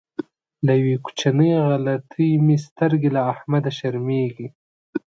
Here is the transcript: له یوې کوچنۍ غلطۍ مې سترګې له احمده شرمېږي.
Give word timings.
له 0.65 0.73
یوې 0.81 0.95
کوچنۍ 1.05 1.51
غلطۍ 1.67 2.29
مې 2.45 2.55
سترګې 2.65 3.09
له 3.15 3.21
احمده 3.31 3.71
شرمېږي. 3.77 4.47